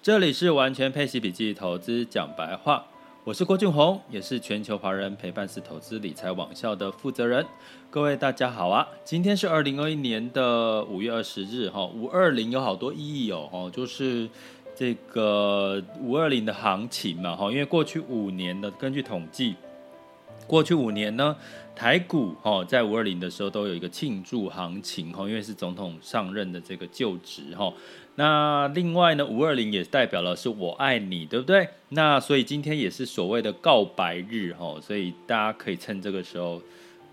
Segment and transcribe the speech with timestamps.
[0.00, 2.86] 这里是完全配息笔记，投资讲白话。
[3.24, 7.44] 我是郭俊宏，也是全球华人陪伴式投资理财网校的负责人。
[7.90, 14.28] 各位大家好啊，今天是二零二一年的五月二十日，哈，五二零有好多意义哦，哦，就是
[14.76, 19.56] 这个五二零的行情嘛，哈，因为过去五年的根据统计，
[20.46, 21.36] 过去五年呢，
[21.74, 27.74] 台股哦，在五二零的时候都有一个庆祝行情，哈，因为是总统上任的这个就职，哈。
[28.18, 31.68] 那另外呢，五二零也代表了是我爱你，对不对？
[31.90, 36.60] 那所以今天也是所谓的告白日哈，所以大家可以趁这个时候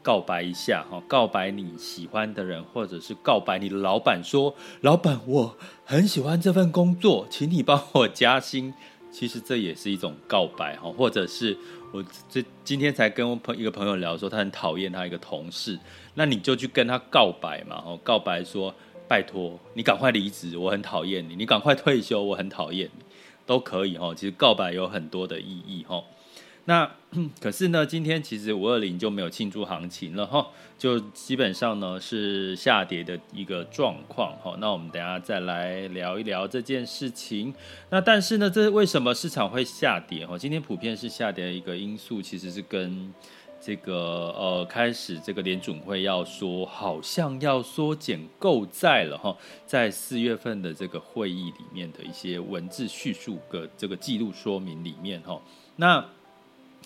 [0.02, 8.74] 告白一下哈，告白你喜欢的人，或者是告白你的老板，说老板我很喜欢这份工作，请你帮我加薪。
[9.14, 11.56] 其实这也是一种告白哈，或者是
[11.94, 15.78] 我这今天才跟我朋一个朋友聊说，他很讨厌他一个同事，
[16.16, 18.74] 那你就去跟他告白嘛，哦，告白说。
[19.08, 21.36] 拜托你赶快离职，我很讨厌你。
[21.36, 23.04] 你赶快退休，我很讨厌你，
[23.46, 24.14] 都可以哈。
[24.16, 26.04] 其实告白有很多的意义哈。
[26.66, 26.92] 那
[27.40, 30.48] 可是呢，今天其实五二零就没有庆祝行情了哈，
[30.78, 34.56] 就基本上呢是下跌的一个状况哈。
[34.60, 37.54] 那我们等下再来聊一聊这件事情。
[37.92, 40.38] 那但是呢，这为什么市场会下跌哈？
[40.38, 43.14] 今天普遍是下跌的一个因素，其实是跟。
[43.66, 49.36] 这个呃，开始这个联准会要说，好像要缩减购债了哈，
[49.66, 55.42] 在四月份的这个会议里面的一些文字叙述的这个记录说明里面哈，
[55.78, 56.06] 那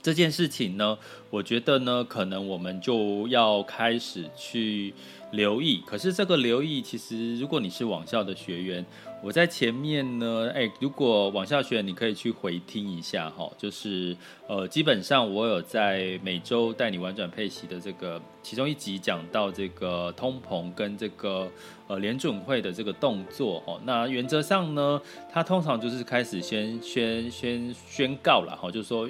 [0.02, 0.98] 这件事情呢，
[1.30, 4.94] 我觉得呢，可能我们就要开始去
[5.32, 5.82] 留意。
[5.86, 8.86] 可是这个留意，其实如果你是网校的学员。
[9.22, 14.16] 我在前面呢，哎，如果网校学员，你可以去回听一下哈，就是
[14.48, 21.52] 呃，基本上我有在每周带你玩转配息的这个其中一集讲到这个通膨跟这个
[21.88, 29.06] 呃联准会的这个动作哈，那原则上呢，它通常就是开始先宣宣宣告了哈，就是说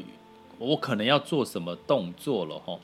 [0.57, 2.79] 我可能要做什么动作了哈。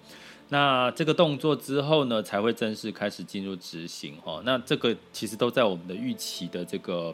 [0.49, 4.41] 那这个动作之后呢，才会正式开始进入执行哈。
[4.45, 7.13] 那这个其实都在我们的预期的这个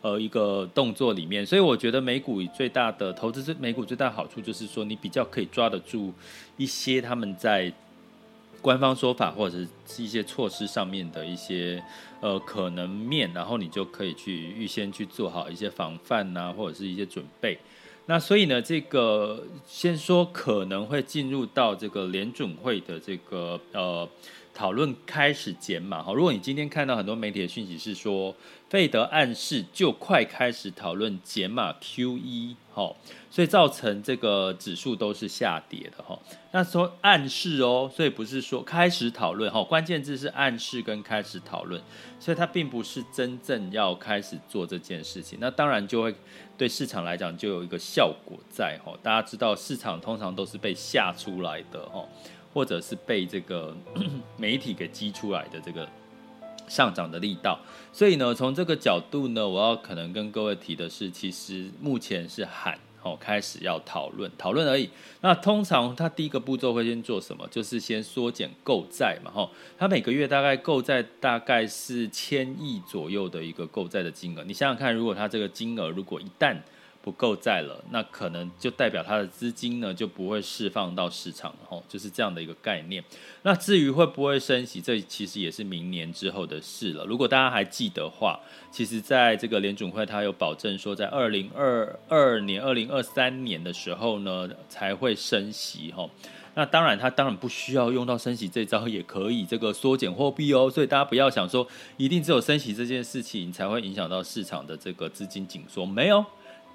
[0.00, 6.12] 呃一个动作里面，所以我觉得美股最大的投资，美股最大的好处就是说，你比较可以抓得住
[6.56, 7.72] 一些他们在
[8.60, 11.82] 官方说法或者是一些措施上面的一些
[12.20, 17.56] 呃可能面，然后你就可以去预先去做好一些防范呐、或者是一些准备。
[18.06, 24.08] 那所以呢，这个先说可能会进入到这个联准会的这个呃
[24.54, 26.12] 讨论开始减码哈。
[26.12, 28.34] 如果你今天看到很多媒体的讯息是说，
[28.68, 32.94] 费德暗示就快开始讨论减码 QE 哈，
[33.30, 36.18] 所以造成这个指数都是下跌的哈。
[36.52, 41.80] 那说暗示哦，所以不是说开始讨论哈，关键字是暗示跟开始讨论，
[42.18, 45.38] 所以它并不是真正要开始做这件事情。
[45.40, 46.14] 那当然就会。
[46.58, 48.92] 对市场来讲，就有一个效果在哈。
[49.02, 52.06] 大家知道，市场通常都是被吓出来的哈，
[52.52, 53.76] 或者是被这个
[54.36, 55.88] 媒体给激出来的这个
[56.68, 57.58] 上涨的力道。
[57.92, 64.88] 所以呢，从这个角度呢，我要可能跟各位提的是，其实目前是喊哦，开始要讨论讨论而已。
[65.20, 67.46] 那通常他第一个步骤会先做什么？
[67.48, 69.50] 就是先缩减购债嘛，哈。
[69.76, 74.44] 他每个月大概购债大概是千亿左右的一个购债的金额。
[74.44, 76.56] 你想想看，如果他这个金额如果一旦
[77.02, 83.02] 不够债了，那可能就代表他的资金呢就不会释放到市场，吼，就是这样的一个概念。
[83.42, 87.04] 那至于会不会升息，这其实也是明年之后的事了。
[87.04, 88.38] 如果大家还记得话，
[88.70, 96.08] 其实在这个联准会，他有保证说，在二零二二年、二零二三年的时候呢，才会升息，吼。
[96.54, 100.70] 那当然，他当然不需要用到升息这招，也可以这个缩减货币哦。
[100.70, 101.66] 所以大家不要想说，
[101.96, 106.22] 一定只有升息这件事情才会影响到市场的这个资金紧缩，没有。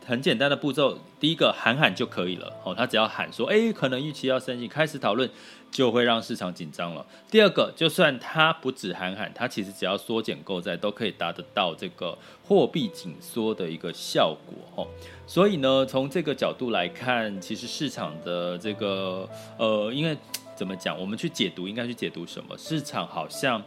[0.08, 2.50] 很简单的步骤，第一个喊喊就可以了。
[2.64, 5.30] 哦，他只要喊说，诶，可能预期要升息，开始讨论，
[5.70, 7.06] 就会让市场紧张了。
[7.30, 12.18] 第二个，就算他不止喊喊，他其实只要缩减购债，都可以达得到这个
[12.48, 14.82] 货币紧缩的一个效果。
[14.82, 14.88] 哦，
[15.28, 19.28] 所以呢，从这个角度来看，其实市场的这个
[19.58, 20.18] 呃，因为
[20.56, 22.58] 怎么讲，我们去解读，应该去解读什么？
[22.58, 23.62] 市场好像。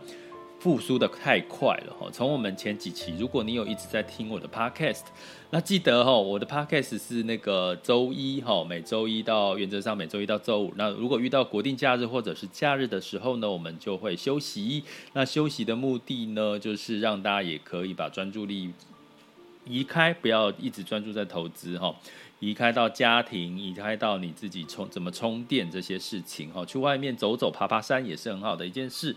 [0.60, 2.08] 复苏的太快了哈。
[2.12, 5.04] 从我们前几期，如果你有一直在听我的 podcast，
[5.50, 10.72] 那记得哈，我的 podcast 是那个周一哈，每周一到原则上每周一到周五。
[10.76, 14.84] 那如果遇到国定假日或者是假日的时候呢，我们就会休息。
[15.14, 18.70] 那休息的目的呢，就是让大家也可以把专注力
[19.64, 21.96] 移开，不要一直专注在投资哈。
[22.38, 29.14] 移开到家庭，移开到你自己充怎么充电这些事情哈，去外面走走、爬爬山也是很好的一件事。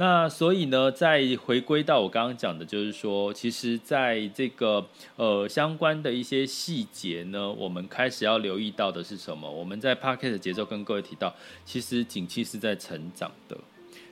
[0.00, 4.86] 那所以呢，再回归到我刚刚讲的，就是说，其实在这个
[5.16, 9.50] 呃相关的一些细节呢，我们开始要留意到的是什么？
[9.50, 11.34] 我们在 Podcast 节奏跟各位提到，
[11.64, 13.58] 其实景气是在成长的。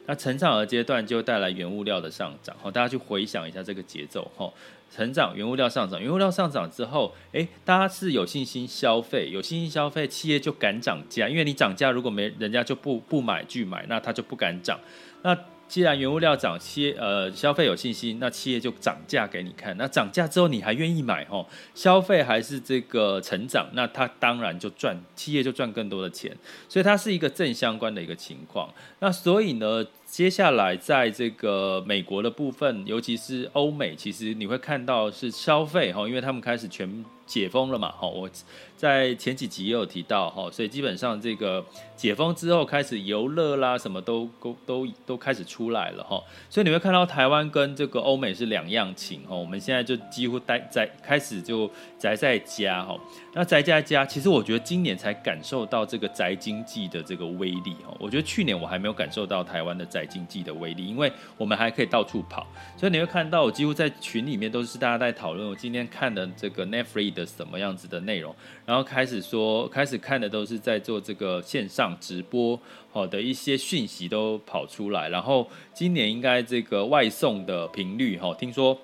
[0.07, 4.53] 那成长的阶段就带来原物料的上涨，好，大家去回想一下这个节奏，哈，
[4.91, 14.81] 成长原物料上涨，原物料上涨之后，诶，大家是有信心消费，有信心消费，企业就敢涨价，因为你涨价，如果没人家就不不买拒买，那他就不敢涨，
[15.23, 15.39] 那。
[15.69, 19.77] 既然原物料涨，企业呃消费有信心，那企业就涨价给你看。
[19.77, 21.47] 那涨价之后你还愿意买吼？
[21.75, 26.35] 消费还是这个成长，那它当然就赚，企业就赚更多的钱。
[26.69, 28.73] 所以它是一个正相关的一个情况。
[29.01, 38.31] 那所以呢，接下来在这个美国的部分，尤其是欧美，其实你会看到是消费吼，因为他们开始全解封了嘛哈，我。
[38.77, 41.65] 在前几集也有提到哈，所以基本上这个
[41.97, 49.35] 解封之后开始游乐啦，什么都都都都开始出来了哈，所以你会看到台湾跟这个欧美是两样情哈。
[49.35, 53.01] 我们现在就几乎待在开始就宅在家哈，
[53.33, 57.97] 那宅在家，其实我觉得今年才感受到这个宅经济的这个威力哈。
[57.99, 62.47] 我觉得去年我还没有感受到台湾的宅经济的威力，因为我们还可以到处跑，
[62.77, 68.33] 所以你会看到我几乎在群里面都是大家在讨论我今天看的这个 Netflix 的什么样子的内容。
[68.65, 72.61] 然后开始说，开始看的都是在做这个线上直播，
[72.93, 75.09] 好的一些讯息都跑出来。
[75.09, 78.79] 然后今年应该这个外送的频率，哈，听说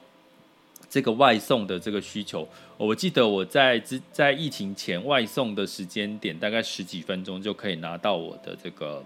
[0.88, 9.02] 这个外送的这个需求，我记得我在之在疫情前外送的时间点，大概十几分钟就可以拿到我的这个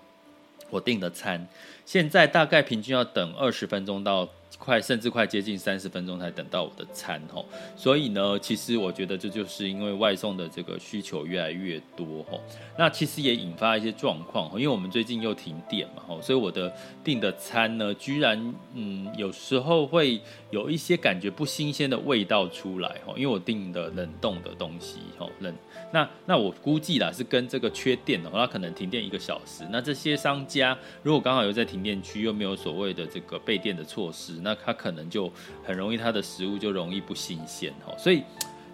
[0.71, 1.47] 我订的餐，
[1.87, 4.29] 现在大概平均要等二十分钟到。
[4.59, 7.45] 快甚至快接近三十分钟才等到我的餐吼，
[7.77, 12.41] 所以呢，其实我觉得这就是因为外送的这个需求越来越多吼，
[12.79, 16.73] 那其实也引发一些状况，因为我们最近又停电嘛吼，所以我的
[17.05, 20.19] 订的餐呢，居然嗯有时候会
[20.51, 25.55] 有一些感觉不新鲜的味道出来吼，因为我订的冷冻的东西吼冷，
[25.93, 34.35] 那那我估计啦是跟这个缺电的话，它可能停电一个小时，那这些商家如果刚好有在停电区，又没有所谓的这个备电的措施。
[34.43, 35.33] 那它可能就
[35.65, 38.23] 很容易，它的食物就容易不新鲜哈，所以，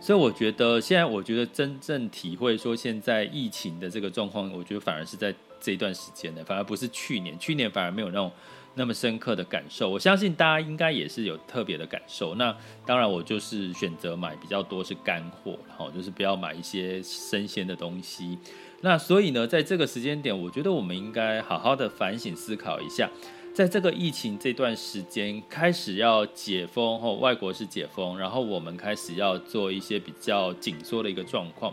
[0.00, 8.32] 所以我觉得现在，我觉得真正体会说现在疫情的这个状况，我觉得反而是在这一段时间的，反而不是去年，去年反而没有那种
[8.74, 9.88] 那么深刻的感受。
[9.88, 12.34] 我相信大家应该也是有特别的感受。
[12.34, 18.38] 那当然，我就是选择买比较多是干货，然后就是不要买一些生鲜的东西。
[18.84, 23.08] 那所以呢，在这个时间点，我觉得我们应该好好的反省思考一下。
[23.54, 31.72] 在这个疫情这段时间开始要解封后，外国是解封，然后我们开始要做一些比较紧缩的一个状况，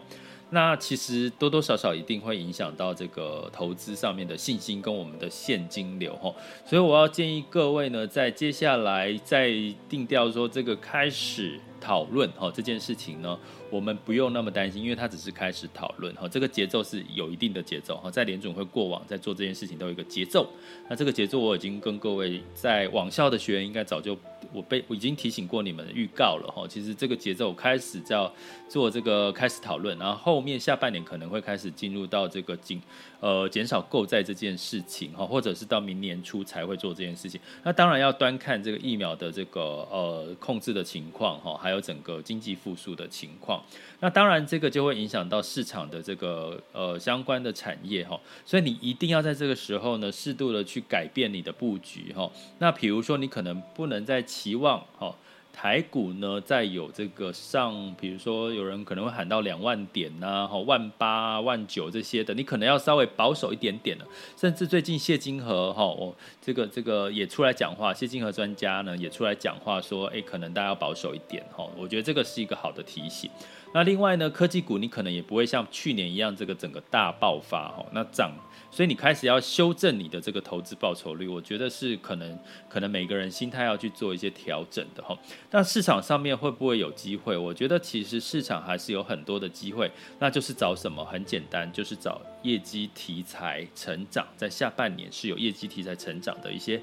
[0.52, 6.32] 那其实多多少少一定会影响到这个投资上面的信心跟我们的现金流哈，
[6.66, 9.50] 所以我要建议各位呢，在接下来再
[9.88, 11.60] 定调说这个开始。
[11.82, 13.40] 讨论哈这件事情呢，
[13.72, 20.50] 我们不用那么担心，因为它只是开始讨论哈，这个节奏是有一定的节奏哈，在联准会过往在做这件事情都有一个节奏，
[20.90, 24.18] 那这个节奏我已经跟各位在网校的学员应该早就
[24.52, 28.34] 我被我已经提醒过你们预告了哈，其实这个节奏开始叫
[28.68, 32.82] 做这个开始讨论，然后后面下半年可能会开始进入到这个减
[33.20, 39.62] 呃减少购债这件事情哈，或者是到明年初才会做这件事情，那当然要端看这个疫苗的这个
[39.92, 41.60] 呃控制的情况哈。
[41.60, 43.59] 还有整个经济复苏的情况，
[44.00, 52.32] 那当然这个就会影响到市场的这个呃相关的产业哈，所以你一定要在这个时候呢，适度的去改变你的布局哈。
[52.60, 55.16] 那比如说你可能不能再期望哈。
[55.52, 64.06] 台股呢，再有这个上，比如说有人可能会喊到两万点呐、啊，哈万八万九这些的，你可能要稍微保守一点点了。
[64.38, 71.68] 甚至最近谢金河哈，我这个这个也出来讲话，谢金河专家呢也出来讲话说，哎，可能大家要保守一点哈。
[71.78, 73.30] 我觉得这个是一个好的提醒。
[73.74, 78.32] 那另外呢，科技股你可能也不会像去年一样这个整个大爆发哈，那涨。
[78.72, 85.18] 所以你开始要修正你的这个投资报酬率，我觉得是可能可能每个人心态要去做一些调整的哈。
[85.50, 87.36] 那市场上面会不会有机会？
[87.36, 91.04] 我觉得其实市场还是有很多的机会，那就是找什么？
[91.04, 96.80] 很简单，就是找业绩题材成长，在下半年是有业绩题材成长的一些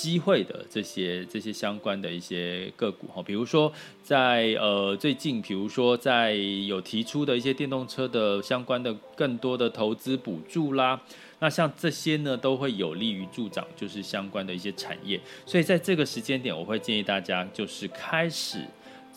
[0.00, 11.00] 机会的这些这些相关的一些个股哈，比如说在呃最近，比如说在有提出的一些电动车的相关的更多的投资补助啦，
[11.40, 18.60] 那像这些呢都会有利于助长就是相关的一些产业，所以在这个时间点，我会建议大家就是开始。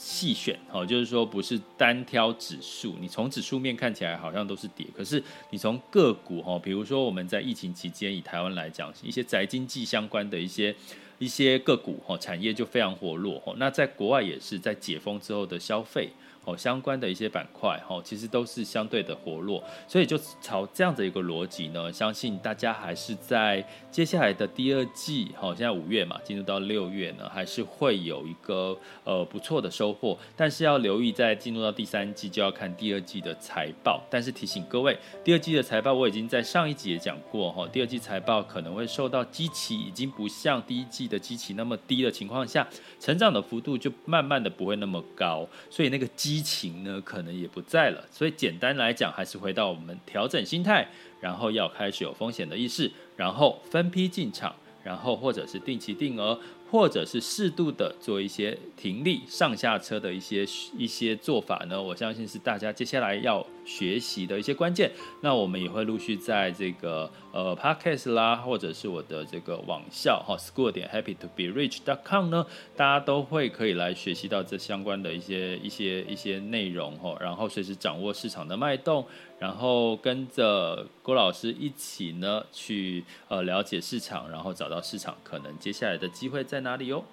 [0.03, 10.75] 细选哦，就是说不是单挑指数，你从指数面看起来好像都是跌，可是你从个股哈，比如说我们在疫情期间以台湾来讲，一些宅经济相关的一些
[11.19, 13.53] 一些个股哈，产业就非常活络哦。
[13.57, 16.09] 那在国外也是在解封之后的消费。
[16.43, 42.67] 哦，相关的一些板块，哦，其实都是相对的活络，所以就朝这样的一个逻辑呢，相信大家还是在接下来的第二季，哦，现在五月嘛，进入到六月呢，还是会有一个呃不错的收获，但是要留意，在进入到第三季就要看第二季的财报，但是提醒各位，第二季的财报我已经在上一集也讲过，哈，第二季财报可能会受到基期已经不像第一季的基期那么低的情况下，
[42.99, 50.87] 成长的幅度就慢慢的不会那么高，所以那个基激情呢，可能也不在了，所以简单来讲，还是回到我们调整心态，
[51.19, 56.39] 然后要开始有风险的意识，然后分批进场，然后或者是定期定额。
[56.71, 60.47] 或者是适度的做一些停利上下车的一些
[60.77, 64.89] 一些做法呢，我相信是大家接下来要学习的一些关键。
[65.19, 72.47] 那我们也会陆续在这个呃 podcast 啦，或者是我的这个网校哈 school 点 happy to be rich dot com 呢，
[72.77, 79.05] 大家都会可以来学习到这相关的一些一些一些内容哈，然后随时掌握市场的脉动，
[79.41, 87.03] 然后跟着郭老师一起呢去呃了解市场，然后找到市场可能接下来的机会在哪里哦？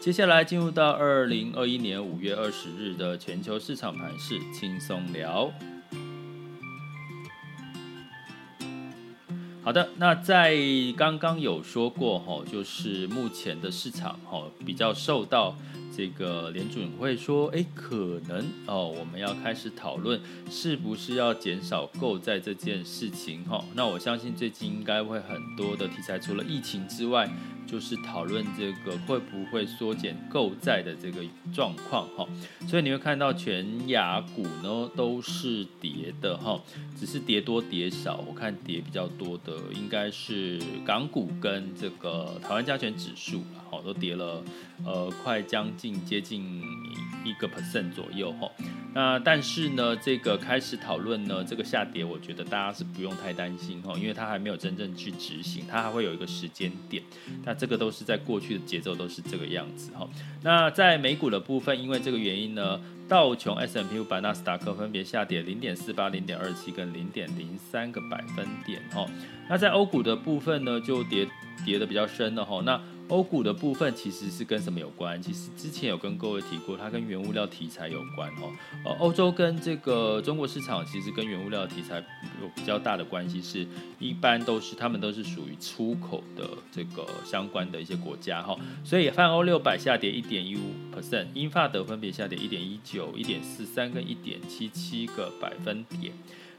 [0.00, 5.50] 接下来进入到二零二一年五月二十日的全球市场盘势轻松聊。
[9.64, 10.56] 好的，那在
[10.96, 15.56] 刚刚有说过哈，就是目前的市场哈比较受到。
[15.96, 23.64] 这个联准会说，哎，可能哦，我们要开始讨论是不是要减少购债这件事情哈。
[23.74, 27.26] 那我相信最近应该会很多的题材，除了疫情之外，
[27.66, 32.26] 就是讨论这个会不会缩减购债的这个状况哈。
[32.66, 36.60] 所以你会看到全亚股呢都是跌的哈，
[36.98, 38.24] 只是跌多跌少。
[38.26, 44.42] 我看跌比较多的应该是港股跟这个台湾加权指数，好，都跌了。
[44.84, 46.62] 呃，快将近接近
[47.24, 48.50] 一个 percent 左右哈。
[48.92, 57.02] 那但是呢，这个开始讨论呢，这个下跌，我觉得大家是不用太担心哈，因为它还没有真正去执行，它还会有一个时间点。
[57.42, 60.08] 那这个都是在过去的节奏都是这个样子哈。
[60.42, 69.06] 那在美股的部分，因为这个原因呢，道琼 S&P 五百、纳斯达克分别下跌零点四八、零点二七跟零点零三个百分点哈。
[69.48, 71.26] 那在欧股的部分呢，就跌
[71.64, 72.60] 跌的比较深了哈。
[72.64, 75.20] 那欧股的部分其实是跟什么有关？
[75.22, 78.52] 其实之前有跟各位提过，它跟原物料题材有关哦。
[78.84, 81.98] 呃，欧洲跟这个中国市场其实跟原物料题材
[82.42, 83.66] 有比较大的关系，是
[83.98, 88.56] 一般都是他们都是属于出口的这个相关的一些国家哈。
[88.84, 96.12] 所以泛欧六百下跌一点一五 percent，英法德分别下跌一点一九、一点四三跟一点七七个百分点。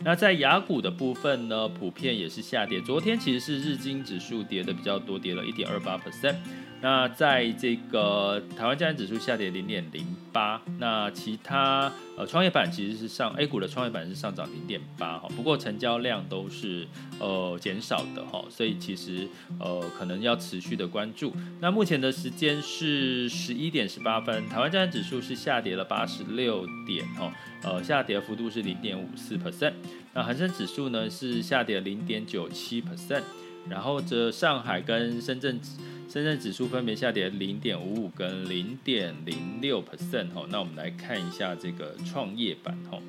[0.03, 2.79] 那在雅股的部分呢，普遍也是下跌。
[2.81, 6.35] 昨天其实是日经指数跌的比较多，跌了一点二八 percent。
[6.79, 16.87] 那在这个台湾加权指数下跌零点零八，那其他呃创业板其实是上 A 股的创业板是上涨零点八哈，不过成交量都是
[17.19, 19.27] 呃减少的哈，所以其实
[19.59, 21.33] 呃可能要持续的关注。
[21.59, 29.73] 那目前的时间是十一点十八分，台湾加权指数是下跌了八十六点哈，呃下跌幅度是零点五四 percent。
[30.13, 33.23] 那恒生指数呢是下跌零点九七 percent，
[33.67, 35.59] 然后这上海跟深圳。
[36.09, 43.01] 深圳指数分别下跌零点五五跟零点零六 percent 哦，那我们来看一下这个创业板哦，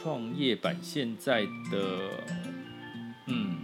[0.00, 2.10] 创业板现在的
[3.26, 3.56] 嗯，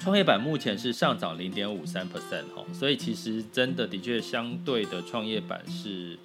[0.00, 6.18] 创业板目前是上涨零点五三 percent 哦，所以其实真的的确相对的创业板是。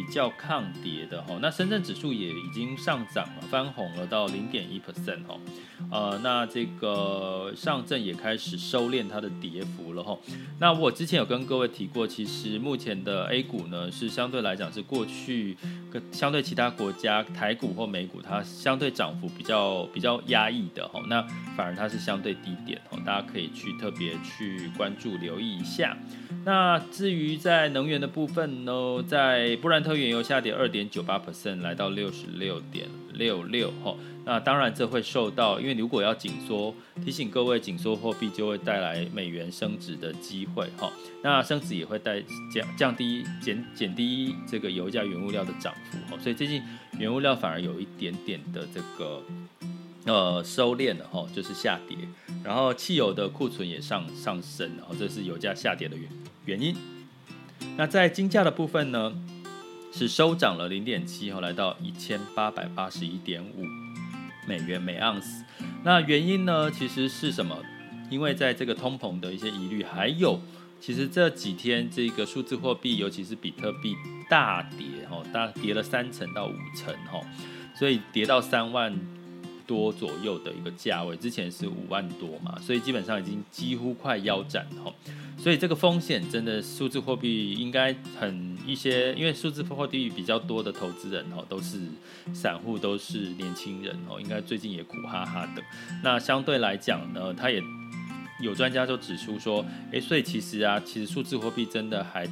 [0.00, 5.38] 比较抗跌的哈，那深圳指数也已经上涨了，翻红了到零点一 percent 哈，
[5.90, 10.16] 呃，那这个上证也开始收敛它的跌幅了哈。
[10.58, 15.54] 那我之前有跟各位提过，其实目前的 A 股呢是相对来讲是过去
[15.90, 21.20] 跟相对其他国家台股或美股它相对涨幅比较比较压抑的哈，那
[21.54, 25.94] 反而它是相对低点哦，大家可以去特别去关注留意一下。
[26.42, 33.94] 那至于在能源的部分呢，在布兰特原油下跌二点九八 percent，来到六十六点六六哈。
[34.24, 40.92] 那当然这会受到，因为如果要紧缩，提醒各位紧缩货币就会带来美元升值的机会哈。
[41.22, 46.22] 那升值也会带降降低减减低这个油价原物料的涨幅哈。
[46.22, 46.62] 所以最近
[46.98, 49.22] 原物料反而有一点点的这个。
[50.06, 51.94] 呃，收敛了哈，就是下跌，
[52.42, 56.08] 然后汽油的库存也上上升，然后这是油价下跌的原
[56.46, 56.74] 原因。
[57.76, 59.12] 那在金价的部分呢，
[59.92, 63.64] 是收涨了零点七，后来到一千八百八十一点五
[64.46, 65.44] 美元每盎司。
[65.82, 67.56] 那原因呢，其实是什么？
[68.08, 70.40] 因为在这个通膨的一些疑虑，还有
[70.80, 73.96] 其实这几天这个数字货币，尤其是比特币
[74.28, 77.24] 大跌哦，大跌了三成到五成哦，
[77.74, 78.94] 所以跌到三万。
[79.70, 84.92] 多左右的一个价位，之前是五万多嘛，所以基本上已经几乎快腰斩哈，
[85.38, 91.78] 所以这个风险真的数字货币应该很一些，因为数字货币比较多的投资人哦，都是
[92.34, 95.62] 散户，都是年轻人哦，应该最近也苦哈哈的。
[96.02, 97.62] 那相对来讲呢，他也
[98.42, 102.28] 有专家就指出说，诶，所以其实啊，其实数字货币真的还。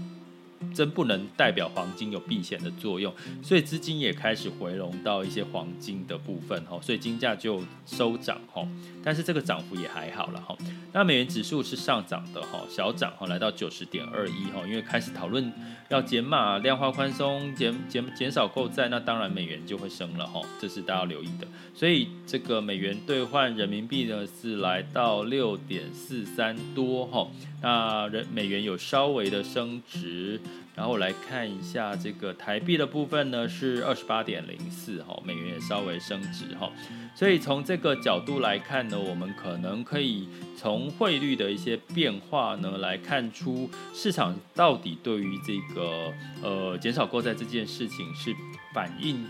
[0.79, 8.65] 真不能代表黄金有避险的作用，所以资金也开始回笼到一些黄金的部分哈，所以金价就收涨哈，
[9.03, 10.57] 但是这个涨幅也还好了哈。
[10.93, 15.53] 那美元指数是上涨的哈，小涨哈，来到九十点二一哈，因为开始讨论
[15.89, 21.49] 要减码、量化宽松、减减减少购债，那当然美元就会升了哈，这是大家要留意的。
[21.75, 27.27] 所以这个美元兑换人民币呢是来到六点四三多哈，
[27.61, 30.41] 那人美元有稍微的升值。
[30.79, 36.71] 然后来看一下这个台币的部分呢，是二十八点零四哈，美元也稍微升值哈，
[37.17, 46.13] 所以从这个角度来看呢，我们可能可以从汇率的一些变化呢，来看出市场到底对于这个
[46.45, 48.33] 呃减少购债这件事情是
[48.73, 49.27] 反应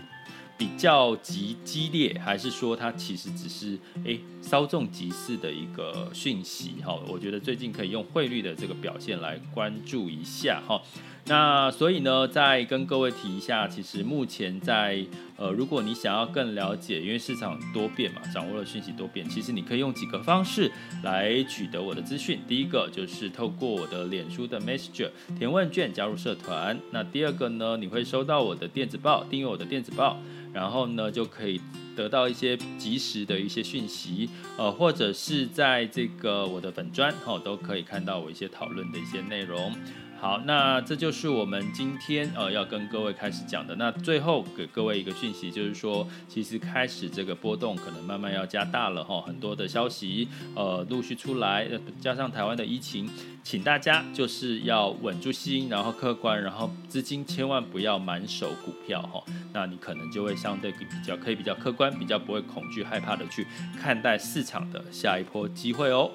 [0.55, 6.99] 比较极激烈，还是说它其实只是诶稍纵即逝的一个讯息哈？
[7.07, 10.81] 我觉得最近可以用汇率的这个表现来关注一下哈。
[11.25, 15.05] 那所以呢，再跟各位提一下，其实目前在
[15.37, 20.71] 呃，如果你想要更了解，因为市场多变嘛，掌握了讯息多变，其实你可以用几个方式
[21.03, 22.39] 来取得我的资讯。
[22.47, 26.75] 第一个就是透过我的脸书的 Messenger 填问卷加入社团。
[26.91, 30.17] 那第二个呢，你会收到我的电子报，订阅我的电子报，
[30.51, 31.61] 然后呢就可以
[31.99, 39.75] 得到一些及时的一些讯息，呃，或者是在这个我的粉砖哈，都可以看到我一些讨论的一些内容。
[40.19, 43.73] 好，那这就是我们今天呃要跟各位开始讲的。
[43.77, 51.65] 那最后给各位一个讯息，就是说，其实开始这个波动可能慢慢要加大了哈，很多的消息呃陆续出来，
[52.01, 53.09] 加上台湾的疫情，
[53.43, 63.47] 请大家就是要稳住心，然后客观，然后资金千万不要满手股票哈，那你可能就会相对比较可以比较客观，比较不会恐惧害怕的去
[63.81, 66.11] 看待市场的下一波机会哦。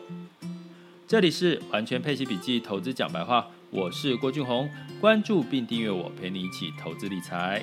[1.08, 3.48] 这里是完全配息笔记投资讲白话。
[3.74, 7.60] 我是郭俊宏，关注并订阅我，陪你一起投资理财。